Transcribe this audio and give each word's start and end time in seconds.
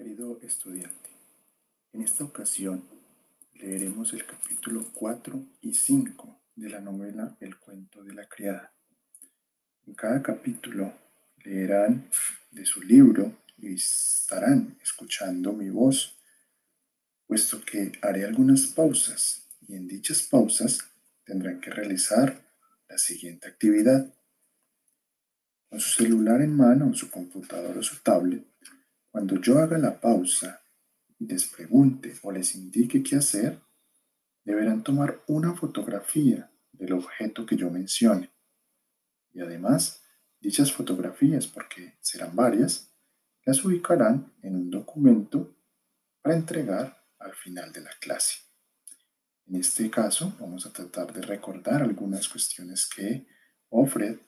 Querido 0.00 0.40
estudiante, 0.40 1.10
en 1.92 2.00
esta 2.00 2.24
ocasión 2.24 2.82
leeremos 3.52 4.14
el 4.14 4.24
capítulo 4.24 4.90
4 4.94 5.44
y 5.60 5.74
5 5.74 6.40
de 6.56 6.70
la 6.70 6.80
novela 6.80 7.36
El 7.38 7.58
cuento 7.58 8.02
de 8.02 8.14
la 8.14 8.26
criada. 8.26 8.72
En 9.86 9.92
cada 9.92 10.22
capítulo 10.22 10.90
leerán 11.44 12.08
de 12.50 12.64
su 12.64 12.80
libro 12.80 13.42
y 13.58 13.74
estarán 13.74 14.78
escuchando 14.82 15.52
mi 15.52 15.68
voz, 15.68 16.16
puesto 17.26 17.60
que 17.60 17.92
haré 18.00 18.24
algunas 18.24 18.68
pausas 18.68 19.50
y 19.68 19.74
en 19.74 19.86
dichas 19.86 20.22
pausas 20.22 20.78
tendrán 21.24 21.60
que 21.60 21.70
realizar 21.70 22.40
la 22.88 22.96
siguiente 22.96 23.48
actividad. 23.48 24.14
Con 25.68 25.78
su 25.78 26.02
celular 26.02 26.40
en 26.40 26.56
mano, 26.56 26.94
su 26.94 27.10
computador 27.10 27.76
o 27.76 27.82
su 27.82 28.02
tablet, 28.02 28.46
cuando 29.10 29.40
yo 29.40 29.58
haga 29.58 29.78
la 29.78 30.00
pausa 30.00 30.62
y 31.18 31.26
les 31.26 31.46
pregunte 31.46 32.14
o 32.22 32.32
les 32.32 32.54
indique 32.54 33.02
qué 33.02 33.16
hacer, 33.16 33.60
deberán 34.44 34.82
tomar 34.82 35.22
una 35.26 35.54
fotografía 35.54 36.50
del 36.72 36.92
objeto 36.92 37.44
que 37.44 37.56
yo 37.56 37.70
mencione. 37.70 38.30
Y 39.32 39.40
además, 39.40 40.02
dichas 40.40 40.72
fotografías, 40.72 41.46
porque 41.46 41.98
serán 42.00 42.34
varias, 42.34 42.92
las 43.44 43.64
ubicarán 43.64 44.32
en 44.42 44.56
un 44.56 44.70
documento 44.70 45.56
para 46.22 46.36
entregar 46.36 47.04
al 47.18 47.34
final 47.34 47.72
de 47.72 47.82
la 47.82 47.90
clase. 48.00 48.38
En 49.46 49.56
este 49.56 49.90
caso, 49.90 50.34
vamos 50.38 50.64
a 50.66 50.72
tratar 50.72 51.12
de 51.12 51.22
recordar 51.22 51.82
algunas 51.82 52.28
cuestiones 52.28 52.88
que 52.88 53.26
Ofred 53.68 54.18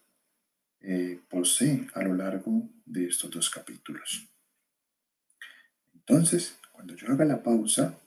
eh, 0.80 1.20
posee 1.28 1.86
a 1.94 2.02
lo 2.02 2.14
largo 2.14 2.68
de 2.84 3.06
estos 3.06 3.30
dos 3.30 3.48
capítulos. 3.48 4.31
Entonces, 6.06 6.58
cuando 6.72 6.94
yo 6.94 7.08
haga 7.12 7.24
la 7.24 7.42
pausa 7.42 7.98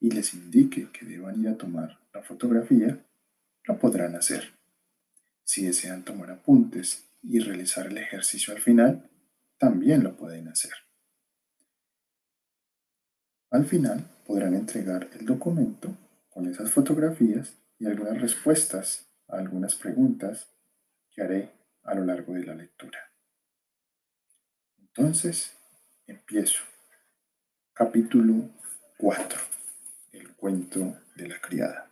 y 0.00 0.10
les 0.10 0.34
indique 0.34 0.90
que 0.90 1.06
deban 1.06 1.40
ir 1.40 1.48
a 1.48 1.56
tomar 1.56 1.98
la 2.12 2.22
fotografía, 2.22 3.04
lo 3.64 3.78
podrán 3.78 4.16
hacer. 4.16 4.52
Si 5.44 5.64
desean 5.64 6.04
tomar 6.04 6.30
apuntes 6.30 7.04
y 7.22 7.38
realizar 7.38 7.86
el 7.86 7.98
ejercicio 7.98 8.54
al 8.54 8.60
final, 8.60 9.08
también 9.58 10.02
lo 10.02 10.16
pueden 10.16 10.48
hacer. 10.48 10.72
Al 13.50 13.64
final 13.64 14.04
podrán 14.26 14.54
entregar 14.54 15.08
el 15.18 15.24
documento 15.24 15.96
con 16.28 16.46
esas 16.48 16.70
fotografías 16.70 17.54
y 17.78 17.86
algunas 17.86 18.20
respuestas 18.20 19.08
a 19.28 19.38
algunas 19.38 19.76
preguntas 19.76 20.48
que 21.10 21.22
haré 21.22 21.50
a 21.84 21.94
lo 21.94 22.04
largo 22.04 22.34
de 22.34 22.44
la 22.44 22.54
lectura. 22.54 22.98
Entonces, 24.78 25.52
empiezo. 26.06 26.75
Capítulo 27.78 28.48
4. 28.96 29.38
El 30.12 30.30
cuento 30.30 30.96
de 31.14 31.28
la 31.28 31.38
criada. 31.38 31.90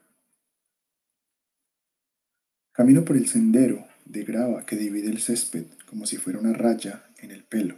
Camino 2.72 3.04
por 3.04 3.18
el 3.18 3.28
sendero 3.28 3.86
de 4.06 4.24
grava 4.24 4.64
que 4.64 4.76
divide 4.76 5.10
el 5.10 5.20
césped 5.20 5.66
como 5.84 6.06
si 6.06 6.16
fuera 6.16 6.38
una 6.38 6.54
raya 6.54 7.04
en 7.18 7.32
el 7.32 7.44
pelo. 7.44 7.76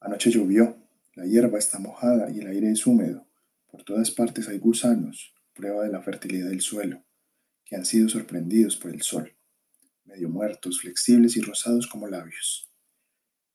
Anoche 0.00 0.32
llovió, 0.32 0.78
la 1.14 1.26
hierba 1.26 1.60
está 1.60 1.78
mojada 1.78 2.28
y 2.28 2.40
el 2.40 2.48
aire 2.48 2.72
es 2.72 2.84
húmedo. 2.88 3.24
Por 3.70 3.84
todas 3.84 4.10
partes 4.10 4.48
hay 4.48 4.58
gusanos, 4.58 5.32
prueba 5.54 5.84
de 5.84 5.92
la 5.92 6.02
fertilidad 6.02 6.48
del 6.48 6.60
suelo, 6.60 7.04
que 7.64 7.76
han 7.76 7.84
sido 7.84 8.08
sorprendidos 8.08 8.76
por 8.76 8.90
el 8.90 9.02
sol, 9.02 9.32
medio 10.06 10.28
muertos, 10.28 10.80
flexibles 10.80 11.36
y 11.36 11.40
rosados 11.40 11.86
como 11.86 12.08
labios. 12.08 12.67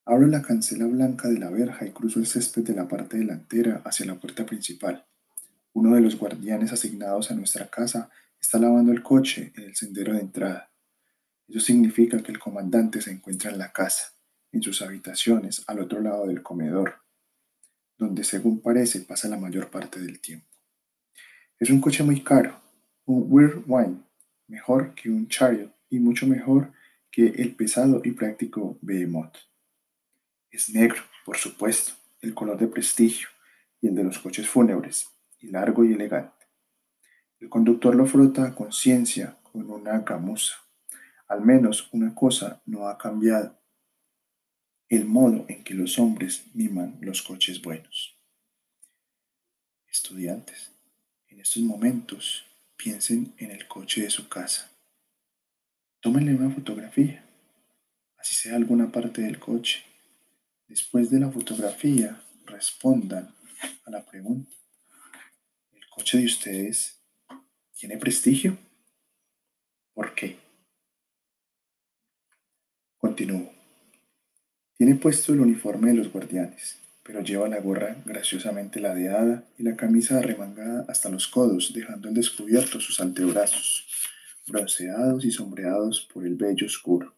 Abro 0.06 0.28
la 0.28 0.42
cancela 0.42 0.86
blanca 0.86 1.30
de 1.30 1.40
la 1.40 1.50
verja 1.50 1.86
y 1.86 1.92
cruzo 1.92 2.20
el 2.20 2.28
césped 2.28 2.64
de 2.64 2.76
la 2.76 2.90
parte 2.90 3.18
delantera 3.18 3.82
hacia 3.86 4.06
la 4.06 4.16
puerta 4.16 4.46
principal. 4.46 5.06
Uno 5.72 5.96
de 5.96 6.02
los 6.02 6.18
guardianes 6.18 6.74
asignados 6.74 7.32
a 7.32 7.36
nuestra 7.36 7.70
casa 7.70 8.10
está 8.40 8.60
lavando 8.60 8.92
el 8.92 9.02
coche 9.02 9.54
en 9.56 9.64
el 9.64 9.76
sendero 9.76 10.14
de 10.14 10.20
entrada. 10.20 10.70
Eso 11.48 11.62
significa 11.62 12.22
que 12.22 12.34
el 12.34 12.40
comandante 12.40 13.00
se 13.00 13.12
encuentra 13.12 13.52
en 13.52 13.58
la 13.58 13.72
casa, 13.72 14.14
en 14.52 14.62
sus 14.62 14.82
habitaciones 14.82 15.64
al 15.68 15.80
otro 15.80 16.02
lado 16.02 16.28
del 16.28 16.44
comedor, 16.44 16.96
donde 17.98 18.26
según 18.26 18.60
parece 18.60 19.00
pasa 19.02 19.30
la 19.30 19.38
mayor 19.38 19.72
parte 19.72 20.02
del 20.02 20.20
tiempo. 20.20 20.48
Es 21.58 21.70
un 21.70 21.80
coche 21.80 22.04
muy 22.04 22.22
caro, 22.22 22.60
un 23.06 23.26
Wine, 23.66 24.04
mejor 24.48 24.94
que 24.96 25.10
un 25.10 25.30
Chariot 25.30 25.74
y 25.90 26.00
mucho 26.00 26.28
mejor 26.28 26.74
que 27.10 27.28
el 27.28 27.56
pesado 27.56 28.02
y 28.04 28.12
práctico 28.12 28.78
Behemoth. 28.82 29.53
Es 30.54 30.70
negro, 30.70 31.02
por 31.26 31.36
supuesto, 31.36 31.94
el 32.22 32.36
color 32.36 32.60
de 32.60 32.68
prestigio 32.68 33.28
y 33.82 33.88
el 33.88 33.96
de 33.96 34.04
los 34.04 34.20
coches 34.20 34.48
fúnebres, 34.48 35.10
y 35.40 35.48
largo 35.48 35.84
y 35.84 35.94
elegante. 35.94 36.46
El 37.40 37.50
conductor 37.50 37.96
lo 37.96 38.06
frota 38.06 38.46
a 38.46 38.54
conciencia 38.54 39.40
con 39.42 39.68
una 39.68 39.98
gamuza. 40.02 40.54
Al 41.28 41.42
menos 41.42 41.90
una 41.92 42.14
cosa 42.14 42.62
no 42.68 42.88
ha 42.88 43.00
cambiado. 43.00 43.60
El 44.90 45.06
modo 45.06 45.44
en 45.48 45.64
que 45.64 45.74
los 45.74 45.98
hombres 45.98 46.44
miman 46.54 47.00
los 47.02 47.24
coches 47.24 47.60
buenos. 47.60 48.16
Estudiantes, 49.88 50.72
en 51.30 51.40
estos 51.40 51.64
momentos 51.64 52.46
piensen 52.78 53.34
en 53.40 53.50
el 53.50 53.68
coche 53.68 54.04
de 54.04 54.12
su 54.12 54.30
casa. 54.30 54.72
Tómenle 56.00 56.36
una 56.36 56.54
fotografía, 56.54 57.26
así 58.20 58.36
sea 58.36 58.56
alguna 58.56 58.92
parte 58.92 59.24
del 59.24 59.40
coche 59.40 59.93
Después 60.68 61.10
de 61.10 61.20
la 61.20 61.30
fotografía, 61.30 62.22
respondan 62.46 63.34
a 63.86 63.92
la 63.92 64.06
pregunta. 64.06 64.52
¿El 65.72 65.86
coche 65.90 66.18
de 66.18 66.26
ustedes 66.26 67.02
tiene 67.74 67.98
prestigio? 67.98 68.58
¿Por 69.94 70.16
qué? 70.16 70.38
Continúo. 72.98 73.52
Tiene 74.78 74.96
puesto 74.96 75.34
el 75.34 75.42
uniforme 75.42 75.90
de 75.90 75.96
los 75.96 76.12
guardianes, 76.12 76.80
pero 77.04 77.22
lleva 77.22 77.48
la 77.48 77.60
gorra 77.60 78.02
graciosamente 78.06 78.80
ladeada 78.80 79.44
y 79.58 79.64
la 79.64 79.76
camisa 79.76 80.18
arremangada 80.18 80.86
hasta 80.88 81.10
los 81.10 81.28
codos, 81.28 81.74
dejando 81.74 82.08
en 82.08 82.14
descubierto 82.14 82.80
sus 82.80 83.00
antebrazos, 83.00 83.86
bronceados 84.48 85.26
y 85.26 85.32
sombreados 85.32 86.10
por 86.14 86.26
el 86.26 86.36
vello 86.36 86.66
oscuro. 86.66 87.14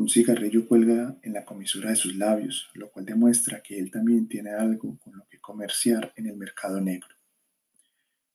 Un 0.00 0.08
cigarrillo 0.08 0.66
cuelga 0.66 1.18
en 1.20 1.34
la 1.34 1.44
comisura 1.44 1.90
de 1.90 1.96
sus 1.96 2.16
labios, 2.16 2.70
lo 2.72 2.90
cual 2.90 3.04
demuestra 3.04 3.62
que 3.62 3.78
él 3.78 3.90
también 3.90 4.28
tiene 4.28 4.48
algo 4.48 4.98
con 4.98 5.14
lo 5.14 5.28
que 5.28 5.38
comerciar 5.38 6.14
en 6.16 6.26
el 6.26 6.38
mercado 6.38 6.80
negro. 6.80 7.14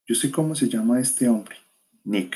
Yo 0.06 0.14
sé 0.14 0.30
cómo 0.30 0.54
se 0.54 0.70
llama 0.70 1.00
este 1.00 1.28
hombre, 1.28 1.56
Nick. 2.04 2.36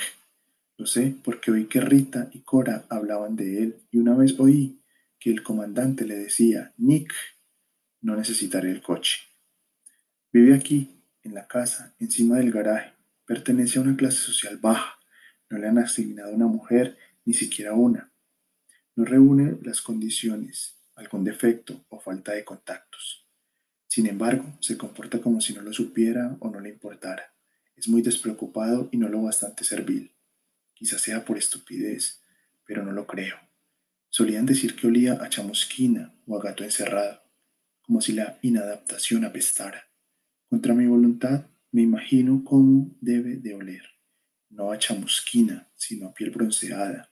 Lo 0.78 0.88
sé 0.88 1.14
porque 1.24 1.52
oí 1.52 1.66
que 1.66 1.80
Rita 1.80 2.32
y 2.34 2.40
Cora 2.40 2.88
hablaban 2.90 3.36
de 3.36 3.62
él 3.62 3.76
y 3.92 4.00
una 4.00 4.16
vez 4.16 4.34
oí 4.40 4.82
que 5.20 5.30
el 5.30 5.44
comandante 5.44 6.08
le 6.08 6.16
decía, 6.16 6.74
Nick, 6.78 7.14
no 8.02 8.16
necesitaré 8.16 8.72
el 8.72 8.82
coche. 8.82 9.20
Vive 10.34 10.56
aquí, 10.56 11.04
en 11.22 11.36
la 11.36 11.46
casa, 11.46 11.94
encima 12.00 12.38
del 12.38 12.52
garaje. 12.52 12.94
Pertenece 13.28 13.78
a 13.78 13.84
una 13.84 13.96
clase 13.96 14.18
social 14.18 14.58
baja. 14.58 14.98
No 15.52 15.60
le 15.60 15.68
han 15.68 15.78
asignado 15.78 16.34
una 16.34 16.48
mujer, 16.48 16.98
ni 17.26 17.36
siquiera 17.36 17.74
una 17.74 18.09
no 19.00 19.06
reúne 19.06 19.58
las 19.62 19.80
condiciones, 19.80 20.76
algún 20.96 21.24
defecto 21.24 21.86
o 21.88 22.02
falta 22.02 22.34
de 22.34 22.44
contactos. 22.44 23.26
Sin 23.88 24.08
embargo, 24.08 24.58
se 24.60 24.78
comporta 24.78 25.22
como 25.22 25.40
si 25.40 25.54
no 25.54 25.62
lo 25.62 25.72
supiera 25.72 26.36
o 26.42 26.50
no 26.50 26.60
le 26.60 26.68
importara. 26.68 27.34
Es 27.78 27.88
muy 27.88 28.02
despreocupado 28.02 28.90
y 28.92 28.98
no 28.98 29.08
lo 29.08 29.22
bastante 29.22 29.64
servil. 29.64 30.12
Quizás 30.74 31.00
sea 31.00 31.24
por 31.24 31.38
estupidez, 31.38 32.26
pero 32.66 32.84
no 32.84 32.92
lo 32.92 33.08
creo. 33.08 33.38
Solían 34.10 34.46
decir 34.46 34.76
que 34.76 34.88
olía 34.88 35.14
a 35.14 35.30
chamusquina 35.30 36.14
o 36.28 36.38
a 36.38 36.44
gato 36.44 36.66
encerrado, 36.66 37.22
como 37.82 38.02
si 38.02 38.12
la 38.12 38.38
inadaptación 38.42 39.24
apestara. 39.24 39.88
Contra 40.50 40.74
mi 40.74 40.88
voluntad, 40.88 41.46
me 41.72 41.84
imagino 41.84 42.44
cómo 42.44 42.94
debe 43.00 43.38
de 43.38 43.54
oler, 43.54 43.86
no 44.50 44.74
a 44.74 44.78
chamusquina, 44.78 45.72
sino 45.78 46.10
a 46.10 46.14
piel 46.14 46.32
bronceada, 46.32 47.10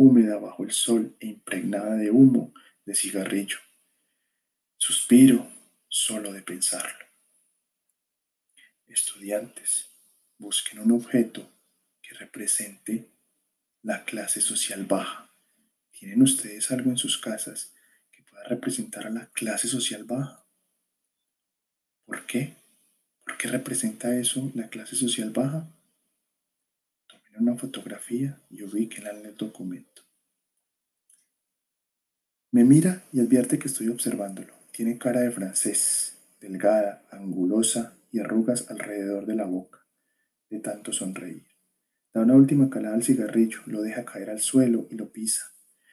húmeda 0.00 0.38
bajo 0.38 0.64
el 0.64 0.72
sol 0.72 1.14
e 1.20 1.26
impregnada 1.26 1.94
de 1.96 2.10
humo 2.10 2.54
de 2.86 2.94
cigarrillo. 2.94 3.58
Suspiro 4.78 5.46
solo 5.88 6.32
de 6.32 6.40
pensarlo. 6.40 7.04
Estudiantes, 8.86 9.90
busquen 10.38 10.78
un 10.78 10.92
objeto 10.92 11.46
que 12.00 12.14
represente 12.14 13.10
la 13.82 14.06
clase 14.06 14.40
social 14.40 14.86
baja. 14.86 15.30
¿Tienen 15.90 16.22
ustedes 16.22 16.70
algo 16.70 16.88
en 16.88 16.96
sus 16.96 17.18
casas 17.18 17.74
que 18.10 18.22
pueda 18.22 18.44
representar 18.44 19.06
a 19.06 19.10
la 19.10 19.26
clase 19.26 19.68
social 19.68 20.04
baja? 20.04 20.46
¿Por 22.06 22.24
qué? 22.24 22.56
¿Por 23.22 23.36
qué 23.36 23.48
representa 23.48 24.16
eso 24.16 24.50
la 24.54 24.70
clase 24.70 24.96
social 24.96 25.28
baja? 25.28 25.68
Una 27.38 27.56
fotografía 27.56 28.40
y 28.50 28.62
ubíquenla 28.62 29.10
en 29.10 29.26
el 29.26 29.36
documento. 29.36 30.02
Me 32.52 32.64
mira 32.64 33.04
y 33.12 33.20
advierte 33.20 33.58
que 33.58 33.68
estoy 33.68 33.88
observándolo. 33.88 34.54
Tiene 34.72 34.98
cara 34.98 35.20
de 35.20 35.30
francés. 35.30 36.16
delgada, 36.40 37.04
angulosa 37.10 37.98
y 38.10 38.18
arrugas 38.18 38.70
alrededor 38.70 39.26
de 39.26 39.34
la 39.34 39.44
boca, 39.44 39.86
de 40.48 40.58
tanto 40.58 40.90
sonreír. 40.90 41.46
Da 42.14 42.22
una 42.22 42.34
última 42.34 42.70
calada 42.70 42.94
al 42.94 43.04
cigarrillo, 43.04 43.60
lo 43.66 43.82
deja 43.82 44.06
caer 44.06 44.30
al 44.30 44.40
suelo 44.40 44.88
y 44.90 44.96
lo 44.96 45.12
pisa. 45.12 45.52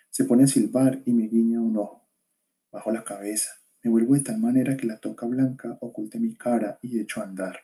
Se 0.10 0.24
pone 0.24 0.45
a 0.45 0.48
silbar 0.48 1.01
y 1.06 1.12
me 1.12 1.28
guiña 1.28 1.60
un 1.60 1.78
ojo. 1.78 2.10
Bajo 2.72 2.92
la 2.92 3.04
cabeza, 3.04 3.51
me 3.84 3.92
vuelvo 3.92 4.16
de 4.16 4.22
tal 4.22 4.39
manera 4.39 4.78
que 4.78 4.88
la 4.88 5.00
toca 5.00 5.25
blanca 5.25 5.78
oculte 5.81 6.19
mi 6.19 6.36
cara 6.36 6.80
y 6.81 7.00
echo 7.00 7.22
a 7.22 7.25
andar. 7.25 7.60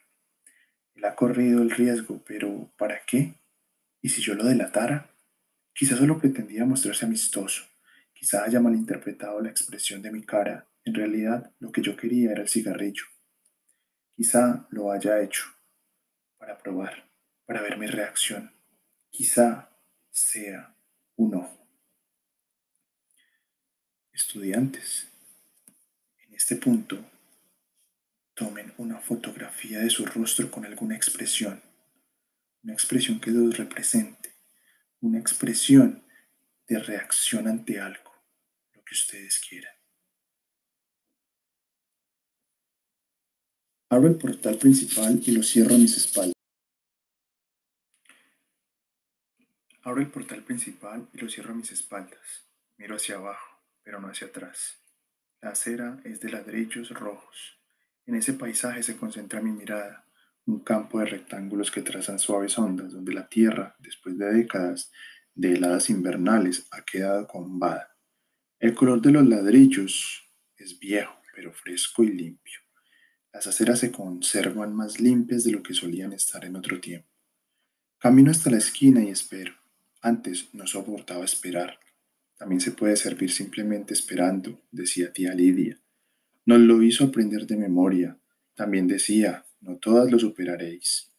Él 0.94 1.06
ha 1.06 1.16
corrido 1.16 1.62
el 1.62 1.72
riesgo, 1.72 2.22
pero 2.28 2.72
¿para 2.78 3.00
qué? 3.08 3.34
¿Y 4.04 4.10
si 4.10 4.22
yo 4.22 4.36
lo 4.36 4.44
delatara? 4.44 5.16
Quizá 5.74 5.96
solo 5.96 6.20
pretendía 6.20 6.66
mostrarse 6.66 7.06
amistoso. 7.06 7.64
Quizá 8.14 8.44
haya 8.44 8.60
malinterpretado 8.60 9.40
la 9.42 9.50
expresión 9.50 10.02
de 10.02 10.12
mi 10.12 10.24
cara. 10.24 10.68
En 10.84 10.94
realidad, 10.94 11.54
lo 11.60 11.72
que 11.72 11.82
yo 11.82 11.96
quería 11.96 12.34
era 12.34 12.42
el 12.42 12.50
cigarrillo. 12.50 13.06
Quizá 14.14 14.68
lo 14.72 14.92
haya 14.92 15.22
hecho 15.22 15.46
para 16.38 16.58
probar, 16.58 17.10
para 17.46 17.62
ver 17.62 17.78
mi 17.78 17.88
reacción. 17.88 18.52
Quizá 19.10 19.70
sea 20.12 20.76
un 21.16 21.36
ojo. 21.36 21.66
Estudiantes, 24.12 25.08
en 26.28 26.34
este 26.34 26.58
punto, 26.58 27.00
tomen 28.34 28.74
una 28.78 29.00
fotografía 29.00 29.80
de 29.80 29.90
su 29.90 30.06
rostro 30.06 30.52
con 30.52 30.66
alguna 30.66 30.98
expresión, 30.98 31.62
una 32.64 32.74
expresión 32.74 33.20
que 33.20 33.32
los 33.32 33.58
represente, 33.58 34.34
una 35.02 35.20
expresión 35.20 36.04
de 36.68 36.80
reacción 36.80 37.48
ante 37.48 37.80
algo, 37.80 38.12
lo 38.74 38.84
que 38.84 38.94
ustedes 38.94 39.40
quieran. 39.48 39.74
Abro 43.90 44.08
el 44.08 44.16
portal 44.16 44.58
principal 44.58 45.22
y 45.24 45.32
lo 45.32 45.44
cierro 45.44 45.76
a 45.76 45.78
mis 45.78 45.98
espaldas. 45.98 46.34
Abro 49.84 50.02
el 50.02 50.10
portal 50.10 50.44
principal 50.44 51.10
y 51.14 51.18
lo 51.18 51.30
cierro 51.30 51.52
a 51.52 51.56
mis 51.56 51.72
espaldas. 51.72 52.48
Miro 52.78 52.96
hacia 52.96 53.16
abajo, 53.16 53.62
pero 53.84 54.00
no 54.00 54.08
hacia 54.08 54.28
atrás. 54.28 54.80
La 55.42 55.50
acera 55.50 56.00
es 56.06 56.22
de 56.22 56.32
ladrillos 56.32 56.90
rojos. 56.92 57.60
En 58.06 58.16
ese 58.16 58.34
paisaje 58.34 58.82
se 58.82 58.98
concentra 58.98 59.42
mi 59.42 59.52
mirada, 59.52 60.08
un 60.46 60.60
campo 60.60 61.00
de 61.00 61.06
rectángulos 61.06 61.72
que 61.72 61.82
trazan 61.82 62.20
suaves 62.20 62.58
ondas 62.58 62.92
donde 62.92 63.14
la 63.14 63.30
tierra, 63.30 63.76
después 63.80 64.18
de 64.18 64.34
décadas 64.34 64.92
de 65.34 65.54
heladas 65.54 65.90
invernales, 65.90 66.68
ha 66.72 66.84
quedado 66.84 67.28
combada. 67.28 67.96
El 68.60 68.74
color 68.76 69.02
de 69.02 69.12
los 69.12 69.28
ladrillos 69.28 70.30
es 70.58 70.80
viejo, 70.80 71.16
pero 71.36 71.54
fresco 71.54 72.04
y 72.04 72.10
limpio. 72.10 72.60
Las 73.32 73.48
aceras 73.48 73.80
se 73.80 73.92
conservan 73.92 74.76
más 74.76 75.00
limpias 75.00 75.44
de 75.44 75.52
lo 75.52 75.64
que 75.64 75.74
solían 75.74 76.14
estar 76.14 76.46
en 76.46 76.56
otro 76.56 76.80
tiempo. 76.80 77.10
Camino 77.98 78.32
hasta 78.32 78.52
la 78.52 78.58
esquina 78.58 79.04
y 79.04 79.10
espero. 79.10 79.54
Antes 80.02 80.54
no 80.54 80.68
soportaba 80.68 81.26
esperar. 81.26 81.80
También 82.38 82.62
se 82.62 82.72
puede 82.72 82.96
servir 82.98 83.32
simplemente 83.32 83.94
esperando, 83.94 84.62
decía 84.72 85.14
tía 85.14 85.34
Lidia. 85.34 85.80
Nos 86.46 86.60
lo 86.60 86.84
hizo 86.84 87.06
aprender 87.06 87.48
de 87.48 87.56
memoria. 87.56 88.20
También 88.54 88.88
decía, 88.88 89.46
no 89.64 89.78
todas 89.78 90.12
lo 90.12 90.20
superaréis. 90.20 91.10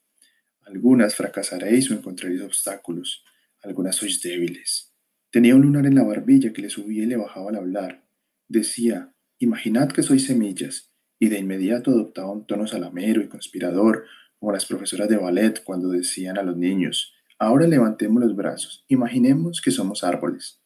Algunas 0.63 1.15
fracasaréis 1.15 1.91
o 1.91 1.95
encontraréis 1.95 2.43
obstáculos. 2.43 3.25
Algunas 3.63 3.97
sois 3.97 4.21
débiles. 4.21 4.93
Tenía 5.31 5.57
un 5.57 5.63
lunar 5.63 5.87
en 5.87 5.95
la 5.95 6.05
barbilla 6.05 6.53
que 6.53 6.63
le 6.63 6.71
subía 6.71 7.05
y 7.05 7.07
le 7.07 7.17
bajaba 7.17 7.51
al 7.51 7.57
hablar. 7.57 8.05
Decía, 8.47 9.15
imaginad 9.39 9.89
que 9.89 10.03
sois 10.03 10.27
semillas 10.27 10.93
y 11.19 11.29
de 11.29 11.39
inmediato 11.39 11.91
adoptaba 11.91 12.31
un 12.31 12.47
tono 12.47 12.67
salamero 12.67 13.23
y 13.23 13.29
conspirador, 13.29 14.05
como 14.39 14.53
las 14.53 14.67
profesoras 14.67 15.09
de 15.09 15.17
ballet 15.17 15.65
cuando 15.65 15.89
decían 15.89 16.37
a 16.37 16.43
los 16.43 16.57
niños, 16.57 17.15
ahora 17.39 17.67
levantemos 17.67 18.23
los 18.23 18.37
brazos, 18.37 18.85
imaginemos 18.89 19.63
que 19.63 19.71
somos 19.71 20.05
árboles. 20.05 20.61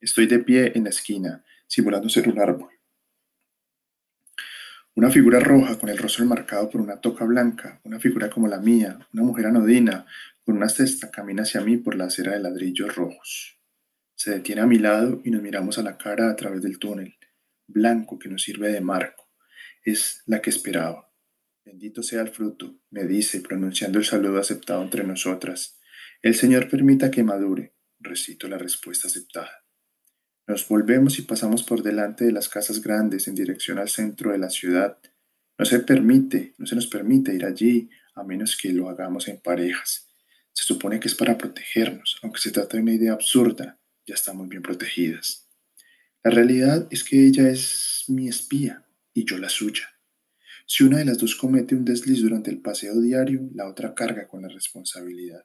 Estoy 0.00 0.26
de 0.26 0.40
pie 0.40 0.72
en 0.74 0.84
la 0.84 0.90
esquina, 0.90 1.44
simulando 1.68 2.08
ser 2.08 2.28
un 2.28 2.40
árbol. 2.40 2.79
Una 5.00 5.10
figura 5.10 5.40
roja 5.40 5.78
con 5.78 5.88
el 5.88 5.96
rostro 5.96 6.24
enmarcado 6.24 6.68
por 6.68 6.82
una 6.82 7.00
toca 7.00 7.24
blanca, 7.24 7.80
una 7.84 7.98
figura 7.98 8.28
como 8.28 8.48
la 8.48 8.60
mía, 8.60 8.98
una 9.14 9.22
mujer 9.22 9.46
anodina, 9.46 10.04
con 10.44 10.58
una 10.58 10.68
cesta, 10.68 11.10
camina 11.10 11.44
hacia 11.44 11.62
mí 11.62 11.78
por 11.78 11.94
la 11.94 12.04
acera 12.04 12.32
de 12.32 12.40
ladrillos 12.40 12.94
rojos. 12.94 13.58
Se 14.14 14.30
detiene 14.30 14.60
a 14.60 14.66
mi 14.66 14.78
lado 14.78 15.22
y 15.24 15.30
nos 15.30 15.40
miramos 15.40 15.78
a 15.78 15.82
la 15.82 15.96
cara 15.96 16.28
a 16.28 16.36
través 16.36 16.60
del 16.60 16.78
túnel, 16.78 17.14
blanco 17.66 18.18
que 18.18 18.28
nos 18.28 18.42
sirve 18.42 18.72
de 18.72 18.82
marco 18.82 19.30
es 19.86 20.22
la 20.26 20.42
que 20.42 20.50
esperaba. 20.50 21.10
Bendito 21.64 22.02
sea 22.02 22.20
el 22.20 22.28
fruto, 22.28 22.78
me 22.90 23.04
dice, 23.04 23.40
pronunciando 23.40 23.98
el 23.98 24.04
saludo 24.04 24.38
aceptado 24.38 24.82
entre 24.82 25.04
nosotras. 25.04 25.80
El 26.20 26.34
Señor 26.34 26.68
permita 26.68 27.10
que 27.10 27.24
madure, 27.24 27.72
recito 28.00 28.48
la 28.48 28.58
respuesta 28.58 29.08
aceptada. 29.08 29.64
Nos 30.50 30.66
volvemos 30.66 31.16
y 31.20 31.22
pasamos 31.22 31.62
por 31.62 31.84
delante 31.84 32.24
de 32.24 32.32
las 32.32 32.48
casas 32.48 32.82
grandes 32.82 33.28
en 33.28 33.36
dirección 33.36 33.78
al 33.78 33.88
centro 33.88 34.32
de 34.32 34.38
la 34.38 34.50
ciudad. 34.50 34.98
No 35.56 35.64
se 35.64 35.78
permite, 35.78 36.54
no 36.58 36.66
se 36.66 36.74
nos 36.74 36.88
permite 36.88 37.32
ir 37.32 37.44
allí 37.44 37.88
a 38.16 38.24
menos 38.24 38.58
que 38.60 38.72
lo 38.72 38.88
hagamos 38.88 39.28
en 39.28 39.40
parejas. 39.40 40.08
Se 40.52 40.64
supone 40.64 40.98
que 40.98 41.06
es 41.06 41.14
para 41.14 41.38
protegernos, 41.38 42.18
aunque 42.24 42.40
se 42.40 42.50
trata 42.50 42.76
de 42.76 42.82
una 42.82 42.94
idea 42.94 43.12
absurda, 43.12 43.78
ya 44.04 44.16
estamos 44.16 44.48
bien 44.48 44.62
protegidas. 44.62 45.48
La 46.24 46.32
realidad 46.32 46.88
es 46.90 47.04
que 47.04 47.24
ella 47.24 47.48
es 47.48 48.06
mi 48.08 48.26
espía, 48.26 48.84
y 49.14 49.24
yo 49.24 49.38
la 49.38 49.50
suya. 49.50 49.84
Si 50.66 50.82
una 50.82 50.98
de 50.98 51.04
las 51.04 51.18
dos 51.18 51.36
comete 51.36 51.76
un 51.76 51.84
desliz 51.84 52.22
durante 52.22 52.50
el 52.50 52.60
paseo 52.60 53.00
diario, 53.00 53.48
la 53.54 53.68
otra 53.68 53.94
carga 53.94 54.26
con 54.26 54.42
la 54.42 54.48
responsabilidad. 54.48 55.44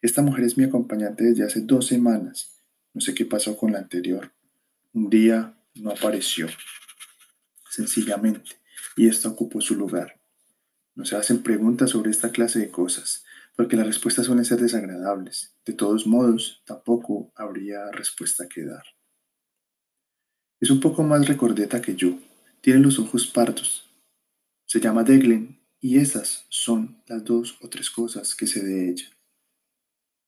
Esta 0.00 0.22
mujer 0.22 0.44
es 0.44 0.56
mi 0.56 0.62
acompañante 0.62 1.24
desde 1.24 1.42
hace 1.42 1.62
dos 1.62 1.88
semanas. 1.88 2.61
No 2.94 3.00
sé 3.00 3.14
qué 3.14 3.24
pasó 3.24 3.56
con 3.56 3.72
la 3.72 3.78
anterior. 3.78 4.32
Un 4.92 5.08
día 5.08 5.54
no 5.74 5.90
apareció. 5.90 6.48
Sencillamente. 7.70 8.50
Y 8.96 9.08
esto 9.08 9.30
ocupó 9.30 9.60
su 9.60 9.74
lugar. 9.74 10.20
No 10.94 11.04
se 11.04 11.16
hacen 11.16 11.42
preguntas 11.42 11.90
sobre 11.90 12.10
esta 12.10 12.30
clase 12.30 12.58
de 12.58 12.70
cosas, 12.70 13.24
porque 13.56 13.76
las 13.76 13.86
respuestas 13.86 14.26
suelen 14.26 14.44
ser 14.44 14.60
desagradables. 14.60 15.54
De 15.64 15.72
todos 15.72 16.06
modos, 16.06 16.62
tampoco 16.66 17.32
habría 17.34 17.90
respuesta 17.92 18.46
que 18.46 18.64
dar. 18.64 18.84
Es 20.60 20.70
un 20.70 20.80
poco 20.80 21.02
más 21.02 21.26
recordeta 21.26 21.80
que 21.80 21.96
yo, 21.96 22.18
tiene 22.60 22.80
los 22.80 22.98
ojos 22.98 23.26
pardos. 23.26 23.90
Se 24.66 24.80
llama 24.80 25.02
Deglen 25.02 25.60
y 25.80 25.98
esas 25.98 26.46
son 26.48 27.02
las 27.08 27.24
dos 27.24 27.58
o 27.60 27.68
tres 27.68 27.90
cosas 27.90 28.34
que 28.34 28.46
sé 28.46 28.62
de 28.62 28.90
ella. 28.90 29.06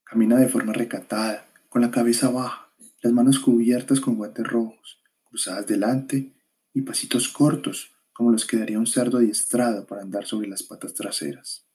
Camina 0.03 0.37
de 0.37 0.49
forma 0.49 0.73
recatada, 0.73 1.47
con 1.69 1.83
la 1.83 1.91
cabeza 1.91 2.31
baja, 2.31 2.64
las 3.05 3.13
manos 3.13 3.39
cubiertas 3.39 4.01
con 4.01 4.17
guantes 4.17 4.47
rojos, 4.47 4.99
cruzadas 5.25 5.67
delante 5.67 6.33
y 6.73 6.81
pasitos 6.81 7.29
cortos, 7.29 7.93
como 8.15 8.33
los 8.33 8.47
que 8.47 8.57
daría 8.57 8.79
un 8.79 8.87
cerdo 8.87 9.19
adiestrado 9.19 9.87
para 9.87 10.01
andar 10.01 10.25
sobre 10.25 10.49
las 10.49 10.63
patas 10.63 10.95
traseras. 10.95 11.67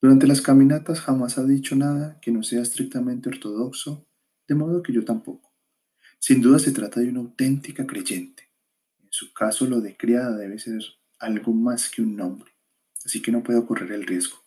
Durante 0.00 0.28
las 0.28 0.40
caminatas 0.40 1.00
jamás 1.00 1.38
ha 1.38 1.44
dicho 1.44 1.74
nada 1.74 2.20
que 2.22 2.30
no 2.30 2.44
sea 2.44 2.62
estrictamente 2.62 3.28
ortodoxo, 3.28 4.06
de 4.46 4.54
modo 4.54 4.80
que 4.80 4.92
yo 4.92 5.04
tampoco. 5.04 5.52
Sin 6.20 6.40
duda 6.40 6.60
se 6.60 6.70
trata 6.70 7.00
de 7.00 7.08
una 7.08 7.18
auténtica 7.18 7.84
creyente. 7.84 8.44
En 9.02 9.08
su 9.10 9.32
caso, 9.32 9.66
lo 9.66 9.80
de 9.80 9.96
criada 9.96 10.36
debe 10.36 10.60
ser 10.60 10.82
algo 11.18 11.52
más 11.52 11.90
que 11.90 12.00
un 12.00 12.14
nombre, 12.14 12.52
así 13.04 13.20
que 13.20 13.32
no 13.32 13.42
puedo 13.42 13.66
correr 13.66 13.90
el 13.90 14.06
riesgo. 14.06 14.38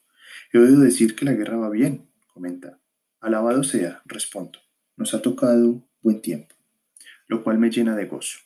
He 0.54 0.58
oído 0.58 0.80
decir 0.80 1.18
que 1.18 1.26
la 1.26 1.34
guerra 1.34 1.58
va 1.58 1.70
bien, 1.70 2.08
comenta. 2.34 2.80
Alabado 3.20 3.66
sea, 3.66 4.02
respondo. 4.06 4.60
Nos 5.02 5.16
ha 5.16 5.22
tocado 5.24 5.84
buen 6.04 6.22
tiempo, 6.22 6.54
lo 7.26 7.44
cual 7.44 7.58
me 7.58 7.72
llena 7.72 7.96
de 7.96 8.06
gozo. 8.06 8.38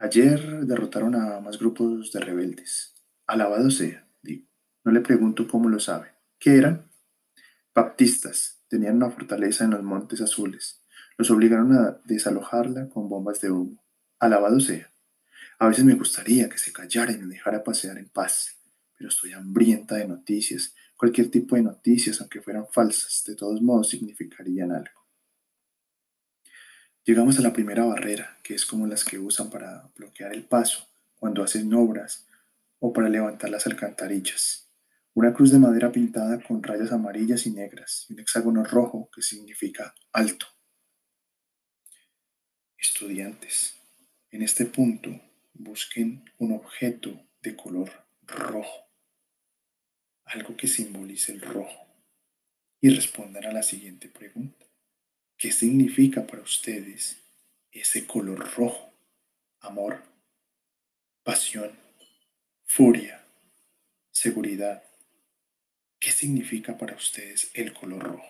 Ayer 0.00 0.66
derrotaron 0.66 1.14
a 1.14 1.38
más 1.38 1.60
grupos 1.60 2.10
de 2.10 2.18
rebeldes. 2.18 2.96
Alabado 3.28 3.70
sea, 3.70 4.04
digo. 4.20 4.48
No 4.82 4.90
le 4.90 5.00
pregunto 5.00 5.46
cómo 5.46 5.68
lo 5.68 5.78
sabe. 5.78 6.08
¿Qué 6.40 6.56
eran? 6.56 6.90
Baptistas. 7.72 8.64
Tenían 8.66 8.96
una 8.96 9.12
fortaleza 9.12 9.62
en 9.62 9.70
los 9.70 9.84
Montes 9.84 10.20
Azules. 10.20 10.82
Los 11.16 11.30
obligaron 11.30 11.72
a 11.72 12.00
desalojarla 12.04 12.88
con 12.88 13.08
bombas 13.08 13.40
de 13.40 13.52
humo. 13.52 13.80
Alabado 14.18 14.58
sea. 14.58 14.92
A 15.60 15.68
veces 15.68 15.84
me 15.84 15.94
gustaría 15.94 16.48
que 16.48 16.58
se 16.58 16.72
callara 16.72 17.12
y 17.12 17.18
me 17.18 17.28
dejara 17.28 17.62
pasear 17.62 17.96
en 17.96 18.08
paz, 18.08 18.58
pero 18.98 19.08
estoy 19.08 19.34
hambrienta 19.34 19.94
de 19.94 20.08
noticias. 20.08 20.74
Cualquier 20.96 21.30
tipo 21.30 21.54
de 21.54 21.62
noticias, 21.62 22.20
aunque 22.20 22.40
fueran 22.40 22.66
falsas, 22.72 23.22
de 23.24 23.36
todos 23.36 23.62
modos 23.62 23.88
significarían 23.88 24.72
algo. 24.72 24.99
Llegamos 27.04 27.38
a 27.38 27.42
la 27.42 27.52
primera 27.52 27.84
barrera, 27.84 28.38
que 28.42 28.54
es 28.54 28.66
como 28.66 28.86
las 28.86 29.04
que 29.04 29.18
usan 29.18 29.48
para 29.48 29.90
bloquear 29.96 30.34
el 30.34 30.44
paso 30.44 30.86
cuando 31.18 31.42
hacen 31.42 31.72
obras 31.72 32.26
o 32.78 32.92
para 32.92 33.08
levantar 33.08 33.50
las 33.50 33.66
alcantarillas. 33.66 34.70
Una 35.14 35.32
cruz 35.32 35.50
de 35.50 35.58
madera 35.58 35.90
pintada 35.90 36.42
con 36.42 36.62
rayas 36.62 36.92
amarillas 36.92 37.46
y 37.46 37.50
negras 37.52 38.06
y 38.08 38.12
un 38.12 38.20
hexágono 38.20 38.64
rojo 38.64 39.10
que 39.14 39.22
significa 39.22 39.94
alto. 40.12 40.46
Estudiantes, 42.76 43.76
en 44.30 44.42
este 44.42 44.66
punto 44.66 45.10
busquen 45.54 46.24
un 46.38 46.52
objeto 46.52 47.26
de 47.42 47.56
color 47.56 47.90
rojo, 48.22 48.88
algo 50.24 50.56
que 50.56 50.68
simbolice 50.68 51.32
el 51.32 51.40
rojo, 51.40 51.86
y 52.80 52.90
respondan 52.90 53.46
a 53.46 53.52
la 53.52 53.62
siguiente 53.62 54.08
pregunta. 54.08 54.69
¿Qué 55.40 55.52
significa 55.52 56.26
para 56.26 56.42
ustedes 56.42 57.16
ese 57.72 58.06
color 58.06 58.40
rojo? 58.56 58.92
Amor, 59.60 60.02
pasión, 61.22 61.70
furia, 62.66 63.24
seguridad. 64.10 64.82
¿Qué 65.98 66.10
significa 66.10 66.76
para 66.76 66.94
ustedes 66.94 67.50
el 67.54 67.72
color 67.72 68.02
rojo? 68.02 68.28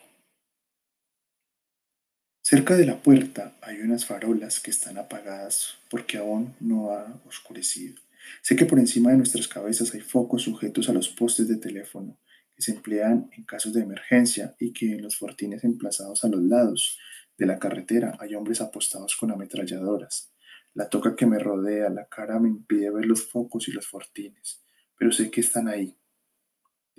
Cerca 2.43 2.77
de 2.77 2.87
la 2.87 3.03
puerta 3.03 3.57
hay 3.61 3.81
unas 3.81 4.07
farolas 4.07 4.61
que 4.61 4.71
están 4.71 4.97
apagadas 4.97 5.79
porque 5.91 6.19
aún 6.19 6.55
no 6.61 6.93
ha 6.93 7.21
oscurecido. 7.27 8.01
Sé 8.41 8.55
que 8.55 8.67
por 8.67 8.79
encima 8.79 9.11
de 9.11 9.17
nuestras 9.17 9.49
cabezas 9.49 9.93
hay 9.95 10.01
focos 10.01 10.43
sujetos 10.43 10.89
a 10.89 10.93
los 10.93 11.09
postes 11.09 11.49
de 11.49 11.57
teléfono 11.57 12.17
se 12.61 12.73
emplean 12.73 13.31
en 13.37 13.45
casos 13.45 13.73
de 13.73 13.83
emergencia 13.83 14.55
y 14.59 14.73
que 14.73 14.93
en 14.93 15.03
los 15.03 15.17
fortines 15.17 15.65
emplazados 15.65 16.25
a 16.25 16.29
los 16.29 16.43
lados 16.43 16.99
de 17.37 17.47
la 17.47 17.59
carretera 17.59 18.17
hay 18.21 18.35
hombres 18.35 18.61
apostados 18.61 19.17
con 19.17 19.31
ametralladoras. 19.31 20.33
La 20.75 20.89
toca 20.89 21.17
que 21.17 21.27
me 21.27 21.39
rodea 21.39 21.91
la 21.91 22.07
cara 22.07 22.39
me 22.39 22.49
impide 22.49 22.91
ver 22.91 23.07
los 23.07 23.27
focos 23.29 23.69
y 23.69 23.73
los 23.73 23.87
fortines, 23.87 24.63
pero 24.97 25.11
sé 25.11 25.31
que 25.31 25.41
están 25.41 25.69
ahí, 25.69 25.97